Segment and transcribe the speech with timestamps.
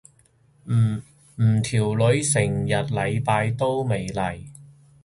[0.65, 4.41] 唔條女成個禮拜都未嚟。